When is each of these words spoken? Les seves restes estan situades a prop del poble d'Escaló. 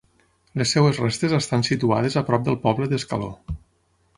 Les 0.61 0.71
seves 0.75 1.01
restes 1.03 1.35
estan 1.39 1.65
situades 1.67 2.17
a 2.23 2.25
prop 2.31 2.49
del 2.49 2.59
poble 2.65 2.89
d'Escaló. 2.95 3.33